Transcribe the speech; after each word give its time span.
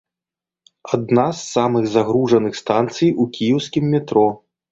Адна 0.97 1.25
з 1.39 1.43
самых 1.55 1.85
загружаных 1.97 2.57
станцый 2.61 3.13
у 3.25 3.27
кіеўскім 3.35 3.85
метро. 3.93 4.27